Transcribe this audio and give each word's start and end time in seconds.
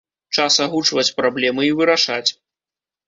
Час 0.35 0.55
агучваць 0.65 1.13
праблемы 1.19 1.61
і 1.69 1.73
вырашаць. 1.81 2.29